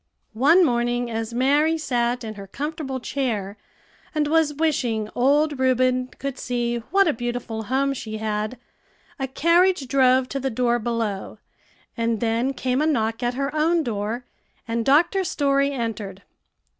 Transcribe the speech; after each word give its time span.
One 0.33 0.65
morning, 0.65 1.11
as 1.11 1.31
Mary 1.31 1.77
sat 1.77 2.23
in 2.23 2.33
her 2.33 2.47
comfortable 2.47 2.99
chair, 2.99 3.55
and 4.15 4.25
was 4.27 4.55
wishing 4.55 5.09
old 5.13 5.59
Reuben 5.59 6.07
could 6.17 6.39
see 6.39 6.77
what 6.89 7.07
a 7.07 7.13
beautiful 7.13 7.65
home 7.65 7.93
she 7.93 8.17
had, 8.17 8.57
a 9.19 9.27
carriage 9.27 9.87
drove 9.87 10.27
to 10.29 10.39
the 10.39 10.49
door 10.49 10.79
below, 10.79 11.37
and 11.95 12.19
then 12.19 12.51
came 12.55 12.81
a 12.81 12.87
knock 12.87 13.21
at 13.21 13.35
her 13.35 13.53
own 13.55 13.83
door, 13.83 14.25
and 14.67 14.83
Dr. 14.85 15.23
Story 15.23 15.71
entered. 15.71 16.23